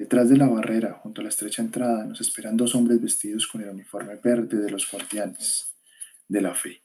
Detrás 0.02 0.30
de 0.30 0.38
la 0.38 0.48
barrera, 0.48 0.94
junto 0.94 1.22
a 1.22 1.24
la 1.24 1.30
estrecha 1.30 1.62
entrada, 1.62 2.04
nos 2.06 2.22
esperan 2.22 2.58
dos 2.58 2.74
hombres 2.74 3.00
vestidos 3.00 3.46
con 3.46 3.62
el 3.62 3.70
uniforme 3.70 4.16
verde 4.16 4.58
de 4.58 4.72
los 4.72 4.90
guardianes 4.90 5.76
de 6.28 6.42
la 6.42 6.56
fe, 6.56 6.82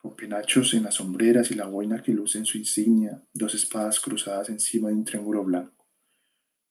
con 0.00 0.14
penachos 0.14 0.74
en 0.74 0.84
las 0.84 0.94
sombreras 0.94 1.50
y 1.50 1.56
la 1.56 1.66
boina 1.66 2.00
que 2.04 2.12
luce 2.12 2.38
en 2.38 2.46
su 2.46 2.58
insignia, 2.58 3.20
dos 3.34 3.56
espadas 3.56 3.98
cruzadas 3.98 4.50
encima 4.50 4.88
de 4.88 4.94
un 4.94 5.04
triángulo 5.04 5.42
blanco. 5.42 5.75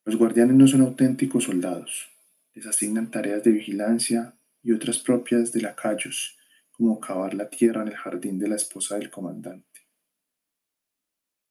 Los 0.05 0.17
guardianes 0.17 0.55
no 0.55 0.67
son 0.67 0.81
auténticos 0.81 1.45
soldados, 1.45 2.09
les 2.53 2.67
asignan 2.67 3.09
tareas 3.09 3.43
de 3.43 3.51
vigilancia 3.51 4.35
y 4.61 4.71
otras 4.71 4.99
propias 4.99 5.51
de 5.51 5.61
lacayos, 5.61 6.37
como 6.71 6.99
cavar 6.99 7.33
la 7.33 7.49
tierra 7.49 7.81
en 7.81 7.87
el 7.87 7.95
jardín 7.95 8.37
de 8.37 8.47
la 8.47 8.55
esposa 8.55 8.99
del 8.99 9.09
comandante. 9.09 9.81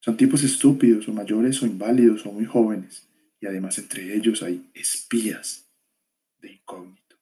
Son 0.00 0.16
tipos 0.16 0.44
estúpidos 0.44 1.08
o 1.08 1.12
mayores 1.12 1.62
o 1.62 1.66
inválidos 1.66 2.26
o 2.26 2.32
muy 2.32 2.44
jóvenes 2.44 3.08
y 3.40 3.46
además 3.46 3.76
entre 3.78 4.14
ellos 4.14 4.42
hay 4.42 4.70
espías 4.74 5.68
de 6.38 6.52
incógnito. 6.52 7.16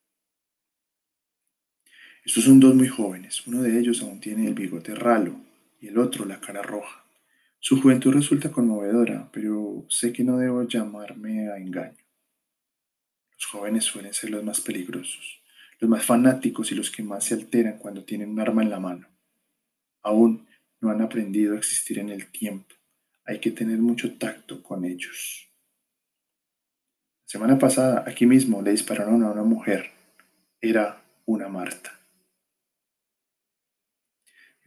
Estos 2.23 2.43
son 2.43 2.59
dos 2.59 2.75
muy 2.75 2.89
jóvenes, 2.89 3.47
uno 3.47 3.61
de 3.61 3.79
ellos 3.79 4.01
aún 4.01 4.19
tiene 4.19 4.47
el 4.47 4.53
bigote 4.53 4.93
ralo 4.93 5.35
y 5.81 5.87
el 5.87 5.97
otro 5.97 6.25
la 6.25 6.39
cara 6.39 6.61
roja. 6.61 7.02
Su 7.65 7.81
juventud 7.81 8.11
resulta 8.11 8.51
conmovedora, 8.51 9.29
pero 9.31 9.85
sé 9.87 10.11
que 10.11 10.25
no 10.25 10.37
debo 10.37 10.63
llamarme 10.63 11.49
a 11.49 11.57
engaño. 11.57 12.03
Los 13.31 13.45
jóvenes 13.45 13.85
suelen 13.85 14.13
ser 14.13 14.31
los 14.31 14.43
más 14.43 14.59
peligrosos, 14.59 15.41
los 15.79 15.89
más 15.89 16.03
fanáticos 16.05 16.73
y 16.73 16.75
los 16.75 16.91
que 16.91 17.03
más 17.03 17.23
se 17.23 17.35
alteran 17.35 17.77
cuando 17.77 18.03
tienen 18.03 18.31
un 18.31 18.41
arma 18.41 18.63
en 18.63 18.69
la 18.69 18.81
mano. 18.81 19.07
Aún 20.01 20.45
no 20.81 20.89
han 20.89 21.01
aprendido 21.01 21.53
a 21.53 21.57
existir 21.57 21.99
en 21.99 22.09
el 22.09 22.29
tiempo. 22.31 22.75
Hay 23.23 23.39
que 23.39 23.51
tener 23.51 23.77
mucho 23.77 24.17
tacto 24.17 24.61
con 24.61 24.83
ellos. 24.83 25.47
Semana 27.23 27.57
pasada, 27.57 28.03
aquí 28.05 28.25
mismo, 28.25 28.61
le 28.61 28.71
dispararon 28.71 29.23
a 29.23 29.31
una 29.31 29.43
mujer. 29.43 29.89
Era 30.59 31.01
una 31.25 31.47
Marta. 31.47 32.02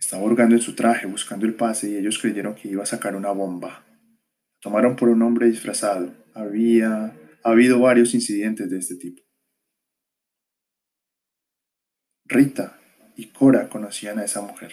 Estaba 0.06 0.22
hurgando 0.22 0.54
en 0.54 0.62
su 0.62 0.76
traje, 0.76 1.04
buscando 1.08 1.46
el 1.46 1.54
pase, 1.54 1.90
y 1.90 1.96
ellos 1.96 2.20
creyeron 2.20 2.54
que 2.54 2.68
iba 2.68 2.84
a 2.84 2.86
sacar 2.86 3.16
una 3.16 3.32
bomba. 3.32 3.84
tomaron 4.60 4.94
por 4.94 5.08
un 5.08 5.20
hombre 5.22 5.48
disfrazado. 5.48 6.14
Había 6.32 7.12
ha 7.42 7.50
habido 7.50 7.80
varios 7.80 8.14
incidentes 8.14 8.70
de 8.70 8.78
este 8.78 8.94
tipo. 8.94 9.24
Rita 12.24 12.78
y 13.16 13.30
Cora 13.30 13.68
conocían 13.68 14.20
a 14.20 14.24
esa 14.24 14.42
mujer. 14.42 14.70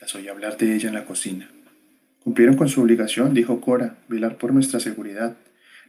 Las 0.00 0.12
oí 0.16 0.26
hablar 0.26 0.56
de 0.56 0.74
ella 0.74 0.88
en 0.88 0.94
la 0.94 1.04
cocina. 1.04 1.48
Cumplieron 2.18 2.56
con 2.56 2.68
su 2.68 2.82
obligación, 2.82 3.32
dijo 3.32 3.60
Cora, 3.60 4.02
velar 4.08 4.38
por 4.38 4.52
nuestra 4.52 4.80
seguridad. 4.80 5.36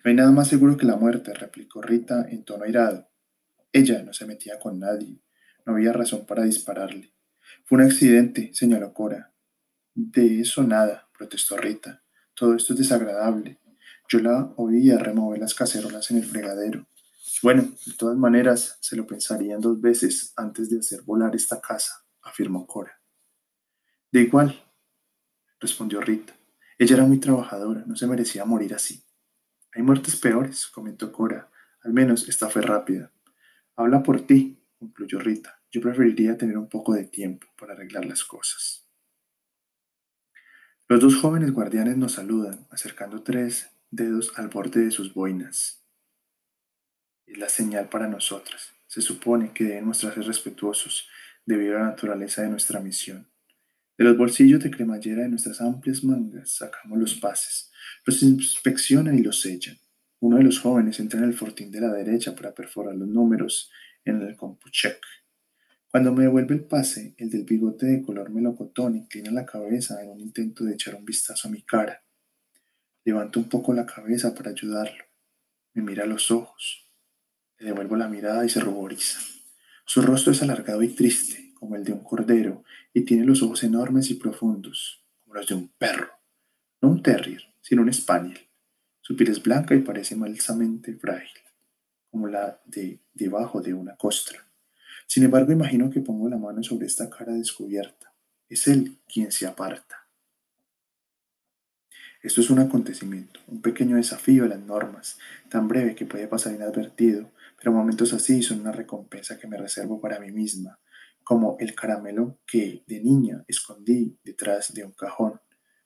No 0.03 0.09
hay 0.09 0.13
nada 0.13 0.31
más 0.31 0.47
seguro 0.47 0.77
que 0.77 0.85
la 0.85 0.95
muerte, 0.95 1.33
replicó 1.33 1.81
Rita 1.81 2.27
en 2.29 2.45
tono 2.45 2.65
airado. 2.65 3.09
Ella 3.71 4.03
no 4.03 4.13
se 4.13 4.27
metía 4.27 4.59
con 4.59 4.77
nadie. 4.77 5.23
No 5.67 5.73
había 5.73 5.91
razón 5.91 6.25
para 6.25 6.45
dispararle. 6.45 7.11
Fue 7.65 7.77
un 7.77 7.83
accidente, 7.83 8.51
señaló 8.53 8.93
Cora. 8.93 9.33
De 9.93 10.39
eso 10.39 10.63
nada, 10.63 11.09
protestó 11.15 11.57
Rita. 11.57 12.01
Todo 12.33 12.55
esto 12.55 12.71
es 12.71 12.79
desagradable. 12.79 13.59
Yo 14.07 14.19
la 14.19 14.53
oía 14.55 14.97
remover 14.97 15.39
las 15.39 15.53
cacerolas 15.53 16.09
en 16.09 16.17
el 16.19 16.23
fregadero. 16.23 16.87
Bueno, 17.43 17.63
de 17.85 17.93
todas 17.97 18.17
maneras, 18.17 18.77
se 18.79 18.95
lo 18.95 19.05
pensarían 19.05 19.59
dos 19.59 19.81
veces 19.81 20.31
antes 20.37 20.69
de 20.69 20.79
hacer 20.79 21.01
volar 21.01 21.35
esta 21.35 21.59
casa, 21.59 22.05
afirmó 22.21 22.65
Cora. 22.65 23.01
De 24.09 24.21
igual, 24.21 24.57
respondió 25.59 25.99
Rita. 25.99 26.33
Ella 26.77 26.95
era 26.95 27.05
muy 27.05 27.19
trabajadora, 27.19 27.83
no 27.85 27.97
se 27.97 28.07
merecía 28.07 28.45
morir 28.45 28.73
así. 28.73 29.03
Hay 29.73 29.81
muertes 29.81 30.15
peores, 30.15 30.67
comentó 30.67 31.11
Cora. 31.11 31.51
Al 31.81 31.91
menos 31.91 32.29
esta 32.29 32.47
fue 32.47 32.61
rápida. 32.61 33.11
Habla 33.75 34.01
por 34.01 34.21
ti, 34.21 34.63
concluyó 34.79 35.19
Rita. 35.19 35.56
Yo 35.71 35.81
preferiría 35.81 36.37
tener 36.37 36.57
un 36.57 36.69
poco 36.69 36.93
de 36.93 37.05
tiempo 37.05 37.47
para 37.59 37.73
arreglar 37.73 38.05
las 38.05 38.23
cosas. 38.23 38.87
Los 40.87 41.01
dos 41.01 41.17
jóvenes 41.17 41.51
guardianes 41.51 41.97
nos 41.97 42.13
saludan, 42.13 42.65
acercando 42.69 43.21
tres 43.21 43.69
dedos 43.91 44.31
al 44.37 44.47
borde 44.47 44.85
de 44.85 44.91
sus 44.91 45.13
boinas. 45.13 45.83
Es 47.25 47.37
la 47.37 47.49
señal 47.49 47.89
para 47.89 48.07
nosotras. 48.07 48.73
Se 48.87 49.01
supone 49.01 49.51
que 49.51 49.65
debemos 49.65 49.97
ser 49.97 50.15
respetuosos 50.15 51.09
debido 51.45 51.75
a 51.75 51.81
la 51.81 51.87
naturaleza 51.87 52.41
de 52.41 52.49
nuestra 52.49 52.79
misión. 52.79 53.27
De 53.97 54.05
los 54.05 54.17
bolsillos 54.17 54.63
de 54.63 54.71
cremallera 54.71 55.23
de 55.23 55.29
nuestras 55.29 55.59
amplias 55.59 56.03
mangas 56.03 56.51
sacamos 56.51 56.97
los 56.97 57.15
pases, 57.15 57.71
los 58.05 58.23
inspeccionan 58.23 59.17
y 59.17 59.23
los 59.23 59.41
sellan. 59.41 59.77
Uno 60.19 60.37
de 60.37 60.43
los 60.43 60.59
jóvenes 60.59 60.99
entra 60.99 61.19
en 61.19 61.25
el 61.25 61.33
fortín 61.33 61.69
de 61.71 61.81
la 61.81 61.91
derecha 61.91 62.33
para 62.33 62.53
perforar 62.53 62.95
los 62.95 63.07
números 63.07 63.69
en 64.05 64.21
el 64.21 64.37
compucheck. 64.37 65.03
Cuando 65.97 66.13
me 66.13 66.25
devuelve 66.25 66.53
el 66.53 66.63
pase, 66.63 67.15
el 67.17 67.31
del 67.31 67.43
bigote 67.43 67.87
de 67.87 68.03
color 68.03 68.29
melocotón 68.29 68.95
inclina 68.95 69.31
la 69.31 69.47
cabeza 69.47 69.99
en 70.03 70.11
un 70.11 70.19
intento 70.19 70.63
de 70.63 70.73
echar 70.73 70.93
un 70.93 71.03
vistazo 71.03 71.47
a 71.47 71.51
mi 71.51 71.63
cara. 71.63 72.03
Levanto 73.03 73.39
un 73.39 73.49
poco 73.49 73.73
la 73.73 73.87
cabeza 73.87 74.35
para 74.35 74.51
ayudarlo. 74.51 75.05
Me 75.73 75.81
mira 75.81 76.03
a 76.03 76.05
los 76.05 76.29
ojos. 76.29 76.87
Le 77.57 77.69
devuelvo 77.69 77.95
la 77.95 78.07
mirada 78.09 78.45
y 78.45 78.49
se 78.49 78.59
ruboriza. 78.59 79.19
Su 79.87 80.03
rostro 80.03 80.33
es 80.33 80.43
alargado 80.43 80.83
y 80.83 80.89
triste 80.89 81.51
como 81.55 81.75
el 81.75 81.83
de 81.83 81.93
un 81.93 82.03
cordero, 82.03 82.63
y 82.93 83.01
tiene 83.01 83.25
los 83.25 83.41
ojos 83.41 83.63
enormes 83.63 84.11
y 84.11 84.13
profundos, 84.13 85.03
como 85.23 85.33
los 85.33 85.47
de 85.47 85.55
un 85.55 85.67
perro. 85.79 86.11
No 86.79 86.89
un 86.89 87.01
terrier, 87.01 87.41
sino 87.59 87.81
un 87.81 87.91
spaniel. 87.91 88.37
Su 89.01 89.15
piel 89.15 89.31
es 89.31 89.41
blanca 89.41 89.73
y 89.73 89.79
parece 89.79 90.15
malsamente 90.15 90.93
frágil, 90.93 91.41
como 92.11 92.27
la 92.27 92.61
de 92.65 92.99
debajo 93.15 93.61
de 93.61 93.73
una 93.73 93.95
costra. 93.95 94.46
Sin 95.07 95.23
embargo, 95.23 95.53
imagino 95.53 95.89
que 95.89 96.01
pongo 96.01 96.27
la 96.27 96.37
mano 96.37 96.61
sobre 96.61 96.85
esta 96.85 97.09
cara 97.09 97.33
descubierta. 97.33 98.13
Es 98.49 98.67
él 98.67 98.99
quien 99.07 99.31
se 99.31 99.47
aparta. 99.47 100.07
Esto 102.21 102.41
es 102.41 102.49
un 102.49 102.59
acontecimiento, 102.59 103.39
un 103.47 103.61
pequeño 103.61 103.95
desafío 103.95 104.43
a 104.43 104.47
las 104.49 104.59
normas, 104.59 105.17
tan 105.49 105.69
breve 105.69 105.95
que 105.95 106.05
puede 106.05 106.27
pasar 106.27 106.53
inadvertido, 106.53 107.31
pero 107.57 107.71
momentos 107.71 108.11
así 108.11 108.43
son 108.43 108.59
una 108.59 108.73
recompensa 108.73 109.37
que 109.37 109.47
me 109.47 109.57
reservo 109.57 110.01
para 110.01 110.19
mí 110.19 110.31
misma, 110.31 110.77
como 111.23 111.55
el 111.59 111.73
caramelo 111.73 112.39
que 112.45 112.83
de 112.85 112.99
niña 112.99 113.45
escondí 113.47 114.19
detrás 114.23 114.73
de 114.73 114.83
un 114.83 114.91
cajón. 114.91 115.39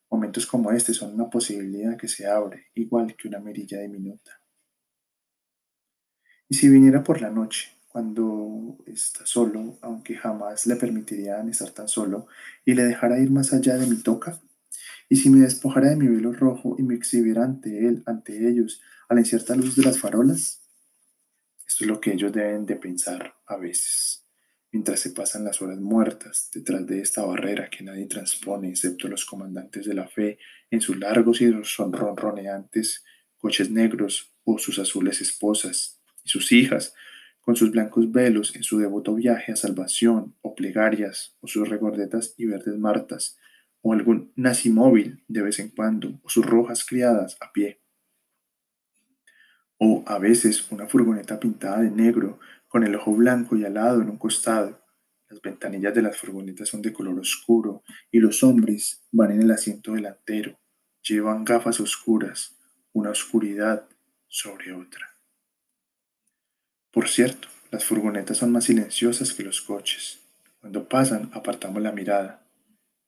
Momentos 0.09 0.47
como 0.47 0.71
este 0.71 0.93
son 0.93 1.13
una 1.13 1.29
posibilidad 1.29 1.95
que 1.95 2.07
se 2.07 2.27
abre, 2.27 2.67
igual 2.73 3.15
que 3.15 3.27
una 3.27 3.39
mirilla 3.39 3.79
diminuta. 3.79 4.39
Y 6.49 6.55
si 6.55 6.69
viniera 6.69 7.03
por 7.03 7.21
la 7.21 7.29
noche, 7.29 7.80
cuando 7.91 8.77
está 8.85 9.25
solo, 9.25 9.77
aunque 9.81 10.15
jamás 10.15 10.65
le 10.67 10.75
permitirían 10.75 11.49
estar 11.49 11.71
tan 11.71 11.87
solo, 11.87 12.27
y 12.65 12.73
le 12.73 12.83
dejara 12.83 13.19
ir 13.19 13.31
más 13.31 13.53
allá 13.53 13.77
de 13.77 13.87
mi 13.87 13.97
toca, 13.97 14.39
y 15.09 15.17
si 15.17 15.29
me 15.29 15.41
despojara 15.41 15.89
de 15.89 15.97
mi 15.97 16.07
velo 16.07 16.31
rojo 16.31 16.75
y 16.79 16.83
me 16.83 16.95
exhibiera 16.95 17.43
ante 17.43 17.87
él, 17.87 18.03
ante 18.05 18.49
ellos, 18.49 18.81
a 19.09 19.13
la 19.13 19.21
incierta 19.21 19.55
luz 19.55 19.75
de 19.75 19.83
las 19.83 19.99
farolas, 19.99 20.61
esto 21.67 21.83
es 21.83 21.87
lo 21.87 21.99
que 21.99 22.13
ellos 22.13 22.31
deben 22.31 22.65
de 22.65 22.75
pensar 22.75 23.35
a 23.45 23.57
veces 23.57 24.21
mientras 24.71 25.01
se 25.01 25.11
pasan 25.11 25.43
las 25.43 25.61
horas 25.61 25.79
muertas 25.79 26.49
detrás 26.53 26.85
de 26.87 27.01
esta 27.01 27.23
barrera 27.23 27.69
que 27.69 27.83
nadie 27.83 28.05
transpone 28.07 28.69
excepto 28.69 29.07
los 29.07 29.25
comandantes 29.25 29.85
de 29.85 29.93
la 29.93 30.07
fe 30.07 30.39
en 30.69 30.81
sus 30.81 30.97
largos 30.97 31.41
y 31.41 31.51
ronroneantes 31.51 33.03
coches 33.37 33.69
negros 33.69 34.33
o 34.43 34.57
sus 34.57 34.79
azules 34.79 35.19
esposas 35.21 36.01
y 36.23 36.29
sus 36.29 36.51
hijas 36.51 36.93
con 37.41 37.55
sus 37.55 37.71
blancos 37.71 38.11
velos 38.11 38.55
en 38.55 38.63
su 38.63 38.79
devoto 38.79 39.15
viaje 39.15 39.51
a 39.51 39.55
salvación 39.55 40.35
o 40.41 40.55
plegarias 40.55 41.35
o 41.41 41.47
sus 41.47 41.67
regordetas 41.67 42.33
y 42.37 42.45
verdes 42.45 42.77
martas 42.77 43.37
o 43.81 43.93
algún 43.93 44.31
nacimóvil 44.35 45.23
de 45.27 45.41
vez 45.41 45.59
en 45.59 45.69
cuando, 45.69 46.19
o 46.23 46.29
sus 46.29 46.45
rojas 46.45 46.85
criadas 46.85 47.37
a 47.41 47.51
pie. 47.51 47.81
O 49.77 50.03
a 50.05 50.19
veces 50.19 50.71
una 50.71 50.87
furgoneta 50.87 51.39
pintada 51.39 51.81
de 51.81 51.89
negro 51.89 52.39
con 52.67 52.83
el 52.83 52.95
ojo 52.95 53.13
blanco 53.13 53.55
y 53.55 53.65
alado 53.65 54.01
en 54.01 54.09
un 54.09 54.17
costado. 54.17 54.79
Las 55.29 55.41
ventanillas 55.41 55.95
de 55.95 56.03
las 56.03 56.17
furgonetas 56.17 56.69
son 56.69 56.81
de 56.81 56.93
color 56.93 57.19
oscuro 57.19 57.83
y 58.11 58.19
los 58.19 58.43
hombres 58.43 59.03
van 59.11 59.31
en 59.31 59.41
el 59.41 59.51
asiento 59.51 59.93
delantero. 59.93 60.59
Llevan 61.01 61.43
gafas 61.43 61.79
oscuras, 61.79 62.59
una 62.93 63.09
oscuridad 63.09 63.87
sobre 64.27 64.73
otra. 64.73 65.10
Por 66.91 67.07
cierto, 67.07 67.47
las 67.71 67.85
furgonetas 67.85 68.37
son 68.37 68.51
más 68.51 68.65
silenciosas 68.65 69.33
que 69.33 69.43
los 69.43 69.61
coches. 69.61 70.19
Cuando 70.59 70.89
pasan, 70.89 71.29
apartamos 71.33 71.81
la 71.81 71.93
mirada. 71.93 72.45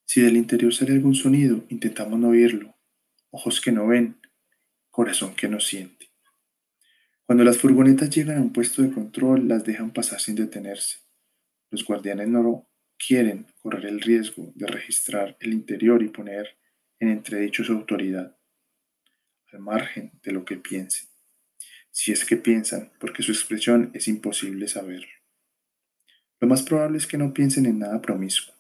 Si 0.06 0.22
del 0.22 0.38
interior 0.38 0.74
sale 0.74 0.94
algún 0.94 1.16
sonido, 1.16 1.66
intentamos 1.68 2.18
no 2.18 2.30
oírlo. 2.30 2.74
Ojos 3.30 3.60
que 3.60 3.74
no 3.74 3.86
ven, 3.88 4.22
corazón 4.90 5.36
que 5.36 5.50
no 5.50 5.60
siente. 5.60 6.12
Cuando 7.26 7.44
las 7.44 7.58
furgonetas 7.58 8.10
llegan 8.10 8.38
a 8.38 8.42
un 8.42 8.54
puesto 8.54 8.82
de 8.82 8.92
control, 8.92 9.50
las 9.50 9.66
dejan 9.66 9.92
pasar 9.92 10.22
sin 10.22 10.36
detenerse. 10.36 11.00
Los 11.70 11.84
guardianes 11.84 12.30
no 12.30 12.70
quieren 12.98 13.48
correr 13.62 13.86
el 13.88 14.00
riesgo 14.00 14.54
de 14.56 14.68
registrar 14.68 15.36
el 15.42 15.52
interior 15.52 16.02
y 16.04 16.08
poner 16.08 16.58
en 17.00 17.10
entredicho 17.10 17.66
su 17.66 17.74
autoridad, 17.74 18.38
al 19.52 19.60
margen 19.60 20.14
de 20.24 20.32
lo 20.32 20.46
que 20.46 20.56
piensen 20.56 21.13
si 21.94 22.12
es 22.12 22.26
que 22.26 22.38
piensan, 22.38 22.92
porque 23.00 23.22
su 23.22 23.32
expresión 23.32 23.92
es 23.94 24.08
imposible 24.08 24.68
saber. 24.68 25.06
Lo 26.40 26.48
más 26.48 26.64
probable 26.64 26.98
es 26.98 27.06
que 27.06 27.20
no 27.20 27.34
piensen 27.34 27.68
en 27.68 27.80
nada 27.80 28.02
promiscuo. 28.02 28.54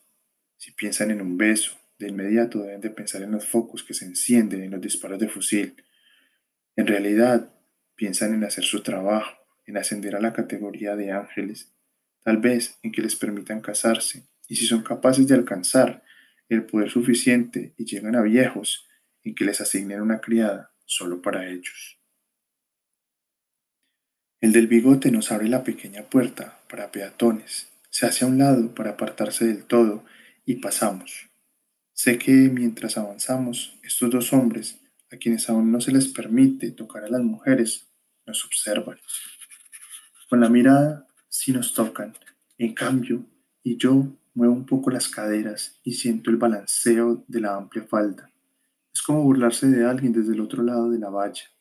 Si 0.56 0.72
piensan 0.72 1.10
en 1.10 1.20
un 1.20 1.36
beso, 1.36 1.76
de 1.98 2.10
inmediato 2.10 2.60
deben 2.60 2.80
de 2.80 2.92
pensar 2.92 3.24
en 3.24 3.32
los 3.32 3.48
focos 3.48 3.84
que 3.84 3.96
se 3.96 4.06
encienden 4.06 4.64
en 4.64 4.72
los 4.72 4.82
disparos 4.82 5.20
de 5.20 5.28
fusil. 5.28 5.76
En 6.76 6.86
realidad, 6.86 7.52
piensan 7.96 8.36
en 8.36 8.44
hacer 8.44 8.64
su 8.64 8.84
trabajo, 8.84 9.36
en 9.66 9.78
ascender 9.78 10.16
a 10.16 10.22
la 10.22 10.32
categoría 10.32 10.96
de 10.96 11.12
ángeles, 11.12 11.74
tal 12.24 12.38
vez 12.38 12.78
en 12.84 12.92
que 12.92 13.02
les 13.02 13.16
permitan 13.16 13.62
casarse, 13.62 14.28
y 14.48 14.58
si 14.58 14.68
son 14.68 14.84
capaces 14.84 15.28
de 15.28 15.34
alcanzar 15.34 16.04
el 16.50 16.66
poder 16.66 16.92
suficiente 16.92 17.74
y 17.78 17.86
llegan 17.86 18.16
a 18.16 18.22
viejos, 18.22 18.88
en 19.24 19.34
que 19.34 19.46
les 19.46 19.60
asignen 19.60 20.02
una 20.02 20.22
criada 20.22 20.72
solo 20.86 21.22
para 21.22 21.50
ellos. 21.50 22.03
El 24.44 24.52
del 24.52 24.68
bigote 24.68 25.10
nos 25.10 25.32
abre 25.32 25.48
la 25.48 25.64
pequeña 25.64 26.04
puerta 26.04 26.60
para 26.70 26.92
peatones, 26.92 27.70
se 27.90 28.06
hace 28.06 28.26
a 28.26 28.28
un 28.28 28.40
lado 28.40 28.76
para 28.76 28.90
apartarse 28.90 29.46
del 29.46 29.64
todo 29.64 30.04
y 30.46 30.56
pasamos. 30.56 31.30
Sé 31.94 32.18
que 32.18 32.34
mientras 32.50 32.98
avanzamos, 32.98 33.80
estos 33.84 34.12
dos 34.12 34.34
hombres, 34.34 34.82
a 35.14 35.16
quienes 35.16 35.50
aún 35.50 35.72
no 35.72 35.80
se 35.80 35.94
les 35.94 36.10
permite 36.10 36.72
tocar 36.72 37.06
a 37.06 37.08
las 37.08 37.22
mujeres, 37.22 37.88
nos 38.26 38.44
observan. 38.44 38.98
Con 40.28 40.42
la 40.42 40.50
mirada 40.50 41.08
sí 41.30 41.54
nos 41.54 41.74
tocan, 41.74 42.14
en 42.58 42.74
cambio, 42.74 43.26
y 43.64 43.78
yo 43.78 44.10
muevo 44.34 44.54
un 44.54 44.66
poco 44.66 44.92
las 44.92 45.08
caderas 45.08 45.80
y 45.86 45.94
siento 45.94 46.30
el 46.30 46.36
balanceo 46.36 47.24
de 47.30 47.40
la 47.40 47.56
amplia 47.56 47.86
falda. 47.86 48.30
Es 48.94 49.02
como 49.04 49.24
burlarse 49.24 49.68
de 49.68 49.86
alguien 49.86 50.12
desde 50.12 50.34
el 50.34 50.42
otro 50.42 50.64
lado 50.64 50.90
de 50.90 51.00
la 51.00 51.10
valla 51.10 51.53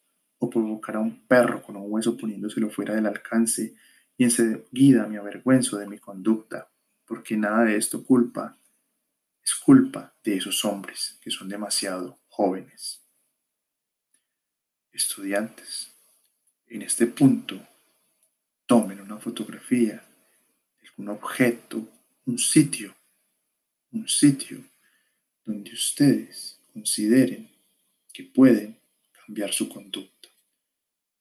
o 0.43 0.51
provocar 0.51 0.97
a 0.97 0.99
un 0.99 1.25
perro 1.29 1.63
con 1.63 1.77
un 1.77 1.85
hueso 1.87 2.17
poniéndoselo 2.17 2.69
fuera 2.69 2.97
del 2.97 3.07
alcance 3.07 3.77
y 4.19 4.25
enseguida 4.25 5.07
me 5.07 5.19
avergüenzo 5.19 5.79
de 5.79 5.87
mi 5.87 5.99
conducta, 5.99 6.69
porque 7.07 7.37
nada 7.37 7.63
de 7.63 7.77
esto 7.77 8.03
culpa 8.03 8.59
es 9.41 9.55
culpa 9.55 10.13
de 10.25 10.39
esos 10.39 10.65
hombres 10.65 11.17
que 11.23 11.31
son 11.31 11.49
demasiado 11.49 12.19
jóvenes. 12.29 13.01
Estudiantes, 14.91 15.93
en 16.67 16.83
este 16.83 17.07
punto, 17.07 17.65
tomen 18.67 19.01
una 19.01 19.19
fotografía 19.19 20.03
algún 20.83 21.09
objeto, 21.09 21.89
un 22.27 22.39
sitio, 22.39 22.93
un 23.93 24.09
sitio 24.09 24.59
donde 25.45 25.73
ustedes 25.73 26.59
consideren 26.73 27.49
que 28.13 28.25
pueden 28.25 28.77
cambiar 29.13 29.53
su 29.53 29.69
conducta 29.69 30.23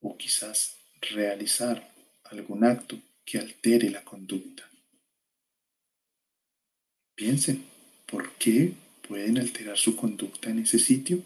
o 0.01 0.17
quizás 0.17 0.77
realizar 1.01 1.91
algún 2.25 2.63
acto 2.63 2.99
que 3.25 3.39
altere 3.39 3.89
la 3.89 4.03
conducta. 4.03 4.69
Piensen, 7.15 7.63
¿por 8.07 8.31
qué 8.33 8.73
pueden 9.07 9.37
alterar 9.37 9.77
su 9.77 9.95
conducta 9.95 10.49
en 10.49 10.59
ese 10.59 10.79
sitio? 10.79 11.21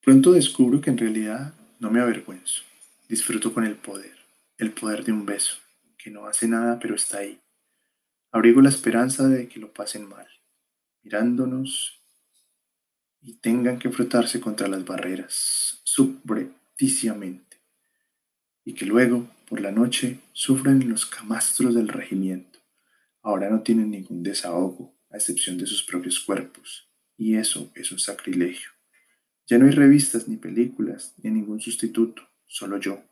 Pronto 0.00 0.32
descubro 0.32 0.80
que 0.80 0.90
en 0.90 0.98
realidad 0.98 1.54
no 1.80 1.90
me 1.90 2.00
avergüenzo, 2.00 2.62
disfruto 3.08 3.52
con 3.52 3.64
el 3.64 3.76
poder, 3.76 4.16
el 4.58 4.72
poder 4.72 5.04
de 5.04 5.12
un 5.12 5.26
beso, 5.26 5.56
que 5.98 6.10
no 6.10 6.26
hace 6.26 6.46
nada 6.46 6.78
pero 6.78 6.94
está 6.94 7.18
ahí. 7.18 7.40
Abrigo 8.30 8.60
la 8.60 8.68
esperanza 8.68 9.26
de 9.28 9.48
que 9.48 9.58
lo 9.58 9.72
pasen 9.72 10.08
mal, 10.08 10.28
mirándonos 11.02 12.00
y 13.26 13.34
tengan 13.34 13.78
que 13.78 13.90
frotarse 13.90 14.40
contra 14.40 14.68
las 14.68 14.84
barreras 14.84 15.80
subrepticiamente, 15.84 17.58
y 18.64 18.72
que 18.72 18.86
luego, 18.86 19.28
por 19.48 19.60
la 19.60 19.72
noche, 19.72 20.20
sufran 20.32 20.88
los 20.88 21.04
camastros 21.04 21.74
del 21.74 21.88
regimiento. 21.88 22.60
Ahora 23.22 23.50
no 23.50 23.60
tienen 23.60 23.90
ningún 23.90 24.22
desahogo, 24.22 24.94
a 25.10 25.16
excepción 25.16 25.58
de 25.58 25.66
sus 25.66 25.82
propios 25.82 26.20
cuerpos, 26.20 26.88
y 27.16 27.34
eso 27.34 27.70
es 27.74 27.92
un 27.92 27.98
sacrilegio. 27.98 28.70
Ya 29.46 29.58
no 29.58 29.66
hay 29.66 29.72
revistas 29.72 30.26
ni 30.28 30.36
películas, 30.36 31.14
ni 31.18 31.30
ningún 31.30 31.60
sustituto, 31.60 32.22
solo 32.46 32.78
yo 32.78 33.02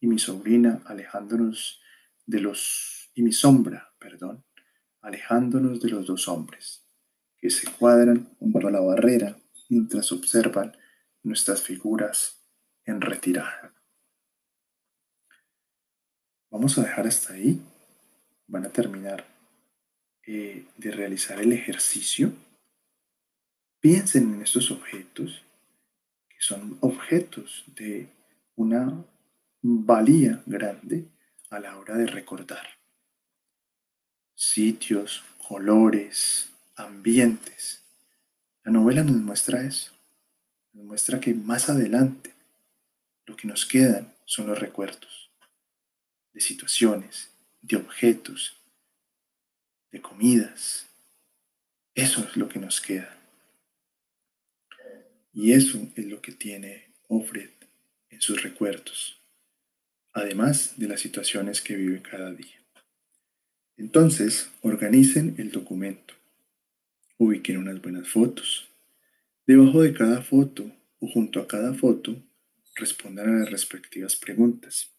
y 0.00 0.06
mi 0.06 0.18
sobrina 0.18 0.80
alejándonos 0.86 1.80
de 2.26 2.40
los 2.40 3.10
y 3.14 3.22
mi 3.22 3.32
sombra, 3.32 3.92
perdón, 3.98 4.44
alejándonos 5.02 5.80
de 5.80 5.90
los 5.90 6.06
dos 6.06 6.26
hombres 6.28 6.84
que 7.36 7.50
se 7.50 7.70
cuadran 7.70 8.28
junto 8.38 8.68
a 8.68 8.70
la 8.70 8.80
barrera 8.80 9.36
mientras 9.70 10.12
observan 10.12 10.76
nuestras 11.22 11.62
figuras 11.62 12.44
en 12.84 13.00
retirada. 13.00 13.72
Vamos 16.50 16.76
a 16.76 16.82
dejar 16.82 17.06
hasta 17.06 17.34
ahí. 17.34 17.62
Van 18.48 18.66
a 18.66 18.70
terminar 18.70 19.24
eh, 20.26 20.66
de 20.76 20.90
realizar 20.90 21.40
el 21.40 21.52
ejercicio. 21.52 22.32
Piensen 23.78 24.34
en 24.34 24.42
estos 24.42 24.72
objetos, 24.72 25.42
que 26.28 26.40
son 26.40 26.76
objetos 26.80 27.64
de 27.76 28.08
una 28.56 29.04
valía 29.62 30.42
grande 30.46 31.06
a 31.48 31.60
la 31.60 31.78
hora 31.78 31.96
de 31.96 32.06
recordar. 32.06 32.66
Sitios, 34.34 35.22
colores, 35.46 36.50
ambientes 36.74 37.80
la 38.70 38.78
novela 38.78 39.02
nos 39.02 39.16
muestra 39.16 39.64
eso, 39.64 39.90
nos 40.74 40.84
muestra 40.84 41.18
que 41.18 41.34
más 41.34 41.68
adelante 41.68 42.32
lo 43.26 43.34
que 43.34 43.48
nos 43.48 43.66
quedan 43.66 44.14
son 44.24 44.46
los 44.46 44.60
recuerdos 44.60 45.28
de 46.32 46.40
situaciones, 46.40 47.30
de 47.62 47.74
objetos, 47.74 48.56
de 49.90 50.00
comidas. 50.00 50.86
Eso 51.96 52.22
es 52.22 52.36
lo 52.36 52.48
que 52.48 52.60
nos 52.60 52.80
queda. 52.80 53.18
Y 55.32 55.50
eso 55.50 55.84
es 55.96 56.06
lo 56.06 56.22
que 56.22 56.30
tiene 56.30 56.92
Ofred 57.08 57.50
en 58.10 58.20
sus 58.20 58.40
recuerdos, 58.40 59.20
además 60.12 60.74
de 60.76 60.86
las 60.86 61.00
situaciones 61.00 61.60
que 61.60 61.74
vive 61.74 62.02
cada 62.02 62.32
día. 62.32 62.62
Entonces, 63.76 64.48
organicen 64.62 65.34
el 65.38 65.50
documento. 65.50 66.19
Ubiquen 67.20 67.58
unas 67.58 67.82
buenas 67.82 68.08
fotos. 68.08 68.66
Debajo 69.46 69.82
de 69.82 69.92
cada 69.92 70.22
foto 70.22 70.72
o 71.00 71.06
junto 71.06 71.38
a 71.38 71.46
cada 71.46 71.74
foto, 71.74 72.16
respondan 72.74 73.28
a 73.28 73.38
las 73.40 73.50
respectivas 73.50 74.16
preguntas. 74.16 74.90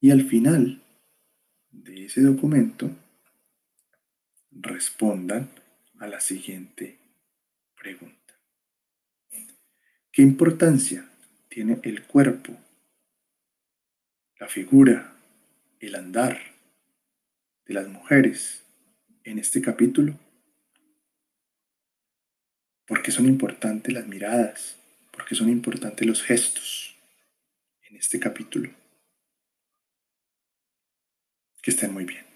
Y 0.00 0.12
al 0.12 0.28
final 0.28 0.80
de 1.72 2.04
ese 2.04 2.20
documento, 2.20 2.88
respondan 4.52 5.50
a 5.98 6.06
la 6.06 6.20
siguiente 6.20 6.98
pregunta. 7.76 8.38
¿Qué 10.12 10.22
importancia 10.22 11.10
tiene 11.48 11.80
el 11.82 12.04
cuerpo, 12.04 12.56
la 14.38 14.46
figura, 14.46 15.16
el 15.80 15.96
andar 15.96 16.40
de 17.66 17.74
las 17.74 17.88
mujeres 17.88 18.62
en 19.24 19.40
este 19.40 19.60
capítulo? 19.60 20.29
¿Por 22.90 23.02
qué 23.02 23.12
son 23.12 23.26
importantes 23.26 23.94
las 23.94 24.08
miradas? 24.08 24.74
¿Por 25.12 25.24
qué 25.24 25.36
son 25.36 25.48
importantes 25.48 26.04
los 26.04 26.24
gestos 26.24 26.96
en 27.88 27.94
este 27.96 28.18
capítulo? 28.18 28.68
Que 31.62 31.70
estén 31.70 31.94
muy 31.94 32.04
bien. 32.04 32.29